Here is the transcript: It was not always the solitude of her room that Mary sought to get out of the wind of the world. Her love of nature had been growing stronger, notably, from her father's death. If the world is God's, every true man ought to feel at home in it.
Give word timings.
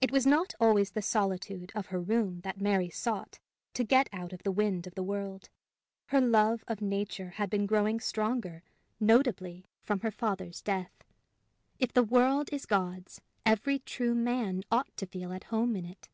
It 0.00 0.10
was 0.10 0.26
not 0.26 0.52
always 0.58 0.90
the 0.90 1.00
solitude 1.00 1.70
of 1.76 1.86
her 1.94 2.00
room 2.00 2.40
that 2.40 2.60
Mary 2.60 2.90
sought 2.90 3.38
to 3.74 3.84
get 3.84 4.08
out 4.12 4.32
of 4.32 4.42
the 4.42 4.50
wind 4.50 4.88
of 4.88 4.96
the 4.96 5.02
world. 5.04 5.48
Her 6.06 6.20
love 6.20 6.64
of 6.66 6.80
nature 6.82 7.28
had 7.30 7.48
been 7.48 7.64
growing 7.64 8.00
stronger, 8.00 8.64
notably, 8.98 9.64
from 9.80 10.00
her 10.00 10.10
father's 10.10 10.60
death. 10.60 11.04
If 11.78 11.92
the 11.92 12.02
world 12.02 12.48
is 12.52 12.66
God's, 12.66 13.20
every 13.46 13.78
true 13.78 14.16
man 14.16 14.64
ought 14.72 14.96
to 14.96 15.06
feel 15.06 15.32
at 15.32 15.44
home 15.44 15.76
in 15.76 15.84
it. 15.84 16.08